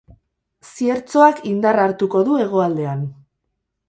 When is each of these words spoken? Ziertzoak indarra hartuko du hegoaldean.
Ziertzoak 0.69 1.41
indarra 1.51 1.85
hartuko 1.89 2.23
du 2.31 2.39
hegoaldean. 2.45 3.05